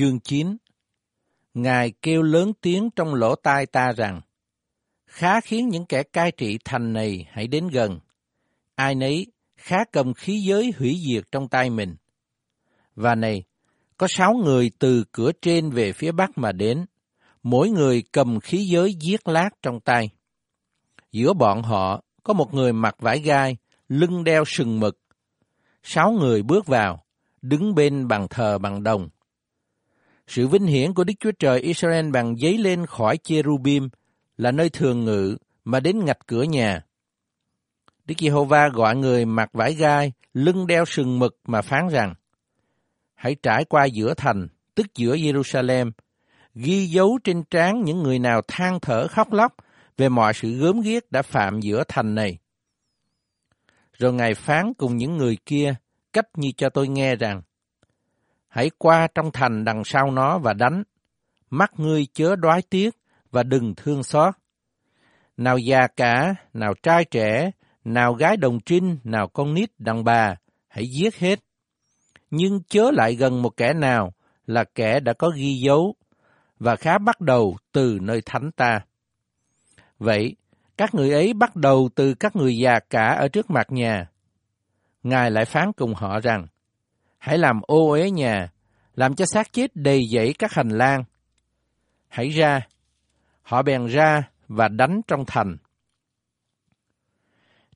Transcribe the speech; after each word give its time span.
Chương 0.00 0.20
9 0.20 0.56
Ngài 1.54 1.92
kêu 2.02 2.22
lớn 2.22 2.52
tiếng 2.60 2.90
trong 2.96 3.14
lỗ 3.14 3.34
tai 3.34 3.66
ta 3.66 3.92
rằng, 3.96 4.20
khá 5.06 5.40
khiến 5.40 5.68
những 5.68 5.86
kẻ 5.86 6.02
cai 6.02 6.32
trị 6.32 6.58
thành 6.64 6.92
này 6.92 7.26
hãy 7.30 7.46
đến 7.46 7.68
gần. 7.68 8.00
Ai 8.74 8.94
nấy 8.94 9.26
khá 9.56 9.76
cầm 9.92 10.14
khí 10.14 10.40
giới 10.48 10.72
hủy 10.78 11.00
diệt 11.08 11.24
trong 11.32 11.48
tay 11.48 11.70
mình. 11.70 11.96
Và 12.94 13.14
này, 13.14 13.44
có 13.96 14.06
sáu 14.10 14.34
người 14.44 14.70
từ 14.78 15.04
cửa 15.12 15.32
trên 15.42 15.70
về 15.70 15.92
phía 15.92 16.12
bắc 16.12 16.30
mà 16.38 16.52
đến, 16.52 16.86
mỗi 17.42 17.70
người 17.70 18.02
cầm 18.12 18.40
khí 18.40 18.58
giới 18.58 18.94
giết 19.00 19.28
lát 19.28 19.50
trong 19.62 19.80
tay. 19.80 20.10
Giữa 21.12 21.32
bọn 21.32 21.62
họ 21.62 22.02
có 22.22 22.34
một 22.34 22.54
người 22.54 22.72
mặc 22.72 22.96
vải 22.98 23.18
gai, 23.18 23.56
lưng 23.88 24.24
đeo 24.24 24.44
sừng 24.46 24.80
mực. 24.80 24.98
Sáu 25.82 26.12
người 26.12 26.42
bước 26.42 26.66
vào, 26.66 27.04
đứng 27.42 27.74
bên 27.74 28.08
bàn 28.08 28.26
thờ 28.30 28.58
bằng 28.58 28.82
đồng. 28.82 29.08
Sự 30.30 30.48
vinh 30.48 30.66
hiển 30.66 30.94
của 30.94 31.04
Đức 31.04 31.12
Chúa 31.20 31.32
Trời 31.38 31.60
Israel 31.60 32.10
bằng 32.10 32.38
giấy 32.38 32.58
lên 32.58 32.86
khỏi 32.86 33.18
cherubim 33.18 33.88
là 34.36 34.50
nơi 34.50 34.70
thường 34.70 35.04
ngự 35.04 35.36
mà 35.64 35.80
đến 35.80 36.04
ngạch 36.04 36.26
cửa 36.26 36.42
nhà. 36.42 36.82
Đức 38.04 38.14
Giê-hô-va 38.18 38.68
gọi 38.68 38.96
người 38.96 39.24
mặc 39.24 39.50
vải 39.52 39.74
gai, 39.74 40.12
lưng 40.34 40.66
đeo 40.66 40.84
sừng 40.84 41.18
mực 41.18 41.36
mà 41.46 41.62
phán 41.62 41.88
rằng, 41.88 42.14
Hãy 43.14 43.36
trải 43.42 43.64
qua 43.64 43.84
giữa 43.84 44.14
thành, 44.14 44.48
tức 44.74 44.86
giữa 44.94 45.16
Jerusalem, 45.16 45.90
ghi 46.54 46.86
dấu 46.86 47.18
trên 47.24 47.42
trán 47.50 47.82
những 47.84 48.02
người 48.02 48.18
nào 48.18 48.42
than 48.48 48.80
thở 48.80 49.08
khóc 49.08 49.32
lóc 49.32 49.54
về 49.96 50.08
mọi 50.08 50.34
sự 50.34 50.58
gớm 50.58 50.80
ghiếc 50.80 51.12
đã 51.12 51.22
phạm 51.22 51.60
giữa 51.60 51.84
thành 51.88 52.14
này. 52.14 52.38
Rồi 53.92 54.12
Ngài 54.12 54.34
phán 54.34 54.74
cùng 54.74 54.96
những 54.96 55.16
người 55.16 55.38
kia 55.46 55.74
cách 56.12 56.26
như 56.36 56.52
cho 56.56 56.68
tôi 56.68 56.88
nghe 56.88 57.16
rằng, 57.16 57.42
Hãy 58.50 58.70
qua 58.78 59.08
trong 59.14 59.30
thành 59.32 59.64
đằng 59.64 59.84
sau 59.84 60.10
nó 60.10 60.38
và 60.38 60.52
đánh, 60.52 60.82
mắt 61.50 61.72
ngươi 61.76 62.06
chớ 62.12 62.36
đoái 62.36 62.62
tiếc 62.70 62.94
và 63.30 63.42
đừng 63.42 63.74
thương 63.76 64.02
xót. 64.02 64.34
Nào 65.36 65.58
già 65.58 65.86
cả, 65.96 66.34
nào 66.52 66.74
trai 66.82 67.04
trẻ, 67.04 67.50
nào 67.84 68.14
gái 68.14 68.36
đồng 68.36 68.60
trinh, 68.60 68.98
nào 69.04 69.28
con 69.28 69.54
nít 69.54 69.70
đàn 69.78 70.04
bà, 70.04 70.34
hãy 70.68 70.86
giết 70.86 71.16
hết. 71.16 71.38
Nhưng 72.30 72.62
chớ 72.68 72.90
lại 72.90 73.14
gần 73.14 73.42
một 73.42 73.56
kẻ 73.56 73.72
nào 73.72 74.12
là 74.46 74.64
kẻ 74.74 75.00
đã 75.00 75.12
có 75.12 75.30
ghi 75.36 75.54
dấu, 75.54 75.94
và 76.58 76.76
khá 76.76 76.98
bắt 76.98 77.20
đầu 77.20 77.56
từ 77.72 77.98
nơi 78.02 78.22
thánh 78.26 78.52
ta. 78.52 78.80
Vậy, 79.98 80.36
các 80.76 80.94
người 80.94 81.10
ấy 81.10 81.32
bắt 81.32 81.56
đầu 81.56 81.88
từ 81.94 82.14
các 82.14 82.36
người 82.36 82.56
già 82.58 82.78
cả 82.90 83.06
ở 83.06 83.28
trước 83.28 83.50
mặt 83.50 83.72
nhà. 83.72 84.06
Ngài 85.02 85.30
lại 85.30 85.44
phán 85.44 85.72
cùng 85.72 85.94
họ 85.94 86.20
rằng, 86.20 86.46
hãy 87.20 87.38
làm 87.38 87.60
ô 87.66 87.90
uế 87.90 88.10
nhà, 88.10 88.48
làm 88.94 89.14
cho 89.14 89.24
xác 89.26 89.52
chết 89.52 89.76
đầy 89.76 90.02
dẫy 90.12 90.34
các 90.38 90.52
hành 90.52 90.68
lang. 90.68 91.04
Hãy 92.08 92.28
ra, 92.28 92.60
họ 93.42 93.62
bèn 93.62 93.86
ra 93.86 94.22
và 94.48 94.68
đánh 94.68 95.00
trong 95.08 95.24
thành. 95.26 95.56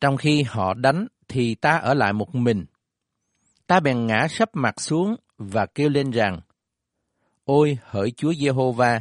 Trong 0.00 0.16
khi 0.16 0.42
họ 0.42 0.74
đánh 0.74 1.06
thì 1.28 1.54
ta 1.54 1.76
ở 1.76 1.94
lại 1.94 2.12
một 2.12 2.34
mình. 2.34 2.64
Ta 3.66 3.80
bèn 3.80 4.06
ngã 4.06 4.28
sấp 4.28 4.48
mặt 4.52 4.80
xuống 4.80 5.16
và 5.38 5.66
kêu 5.66 5.88
lên 5.88 6.10
rằng, 6.10 6.40
Ôi 7.44 7.78
hỡi 7.84 8.10
Chúa 8.16 8.32
Giê-hô-va, 8.32 9.00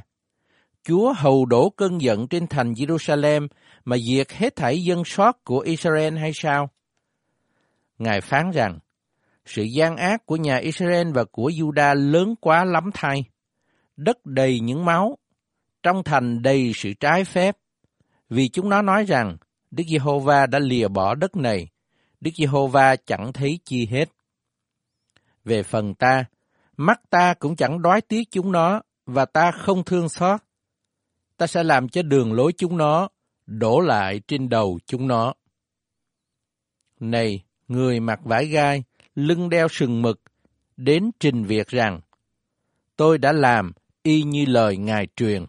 Chúa 0.84 1.14
hầu 1.18 1.46
đổ 1.46 1.70
cơn 1.70 2.02
giận 2.02 2.28
trên 2.28 2.48
thành 2.48 2.74
Jerusalem 2.74 3.48
mà 3.86 3.98
diệt 3.98 4.32
hết 4.32 4.56
thảy 4.56 4.84
dân 4.84 5.04
sót 5.06 5.44
của 5.44 5.60
Israel 5.60 6.18
hay 6.18 6.32
sao? 6.34 6.70
Ngài 7.98 8.22
phán 8.22 8.52
rằng, 8.52 8.80
sự 9.46 9.64
gian 9.64 9.98
ác 9.98 10.26
của 10.26 10.36
nhà 10.36 10.58
Israel 10.58 11.12
và 11.12 11.24
của 11.32 11.50
Juda 11.50 11.96
lớn 11.96 12.36
quá 12.42 12.66
lắm 12.66 12.90
thay. 12.94 13.24
Đất 13.98 14.26
đầy 14.26 14.60
những 14.60 14.86
máu, 14.86 15.18
trong 15.84 16.04
thành 16.04 16.42
đầy 16.42 16.72
sự 16.76 16.94
trái 16.94 17.24
phép. 17.24 17.58
Vì 18.30 18.50
chúng 18.50 18.70
nó 18.70 18.82
nói 18.82 19.06
rằng, 19.06 19.38
Đức 19.72 19.84
Giê-hô-va 19.88 20.46
đã 20.46 20.60
lìa 20.60 20.88
bỏ 20.88 21.16
đất 21.16 21.36
này, 21.36 21.68
Đức 22.20 22.32
Giê-hô-va 22.36 22.96
chẳng 22.96 23.34
thấy 23.34 23.60
chi 23.66 23.86
hết. 23.86 24.10
Về 25.46 25.64
phần 25.64 25.96
ta, 25.96 26.26
mắt 26.78 27.02
ta 27.10 27.34
cũng 27.34 27.56
chẳng 27.56 27.82
đói 27.82 28.02
tiếc 28.02 28.24
chúng 28.32 28.52
nó, 28.52 28.82
và 29.06 29.26
ta 29.26 29.52
không 29.52 29.84
thương 29.84 30.10
xót. 30.10 30.42
Ta 31.38 31.48
sẽ 31.48 31.64
làm 31.64 31.90
cho 31.90 32.02
đường 32.02 32.34
lối 32.34 32.54
chúng 32.58 32.78
nó 32.78 33.10
đổ 33.46 33.80
lại 33.80 34.22
trên 34.28 34.50
đầu 34.50 34.80
chúng 34.86 35.08
nó. 35.08 35.34
Này, 37.00 37.44
người 37.68 38.00
mặc 38.00 38.20
vải 38.24 38.46
gai, 38.46 38.84
lưng 39.16 39.50
đeo 39.50 39.68
sừng 39.68 40.02
mực, 40.02 40.22
đến 40.78 41.12
trình 41.20 41.44
việc 41.44 41.68
rằng, 41.68 42.02
tôi 42.96 43.18
đã 43.18 43.32
làm 43.32 43.72
y 44.04 44.24
như 44.24 44.46
lời 44.46 44.78
Ngài 44.78 45.08
truyền. 45.16 45.46